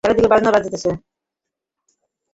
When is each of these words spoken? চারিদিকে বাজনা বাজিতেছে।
চারিদিকে 0.03 0.29
বাজনা 0.31 0.51
বাজিতেছে। 0.51 0.89